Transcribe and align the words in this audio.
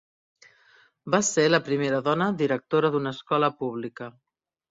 Va 1.15 1.19
ser 1.27 1.43
la 1.51 1.59
primera 1.67 2.01
dona 2.09 2.31
directora 2.41 2.93
d'una 2.95 3.13
escola 3.17 3.53
pública. 3.63 4.09